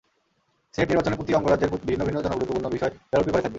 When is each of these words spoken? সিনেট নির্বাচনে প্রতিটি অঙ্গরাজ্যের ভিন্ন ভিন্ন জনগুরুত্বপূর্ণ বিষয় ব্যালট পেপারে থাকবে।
সিনেট 0.73 0.89
নির্বাচনে 0.89 1.17
প্রতিটি 1.17 1.37
অঙ্গরাজ্যের 1.37 1.69
ভিন্ন 1.89 2.01
ভিন্ন 2.07 2.19
জনগুরুত্বপূর্ণ 2.25 2.67
বিষয় 2.75 2.91
ব্যালট 3.11 3.25
পেপারে 3.27 3.43
থাকবে। 3.43 3.49